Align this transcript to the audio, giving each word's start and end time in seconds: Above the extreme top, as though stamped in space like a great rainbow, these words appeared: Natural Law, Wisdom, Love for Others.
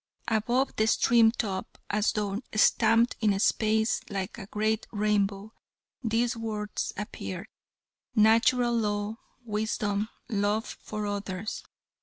Above 0.27 0.75
the 0.77 0.85
extreme 0.85 1.29
top, 1.31 1.77
as 1.91 2.11
though 2.13 2.41
stamped 2.55 3.15
in 3.21 3.39
space 3.39 4.01
like 4.09 4.35
a 4.39 4.47
great 4.47 4.87
rainbow, 4.91 5.53
these 6.03 6.35
words 6.35 6.91
appeared: 6.97 7.45
Natural 8.15 8.75
Law, 8.75 9.17
Wisdom, 9.45 10.09
Love 10.27 10.65
for 10.81 11.05
Others. 11.05 11.63